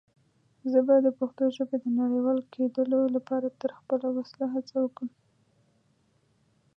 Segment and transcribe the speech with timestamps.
[0.71, 5.09] زه به دَ پښتو ژبې د نړيوال کيدلو لپاره تر خپله وسه هڅه وکړم.